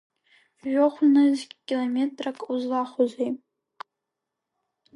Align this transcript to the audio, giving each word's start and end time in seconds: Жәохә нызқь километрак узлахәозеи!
Жәохә 0.69 1.01
нызқь 1.15 1.53
километрак 1.67 2.37
узлахәозеи! 2.51 3.31